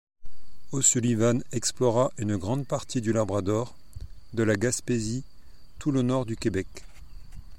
[0.71, 3.77] O'Sullivan explora une grande partie du Labrador,
[4.33, 5.23] de la Gaspésie,
[5.77, 6.65] tout le Nord-du-Québec.